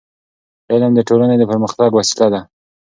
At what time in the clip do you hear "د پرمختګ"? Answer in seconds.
1.37-1.89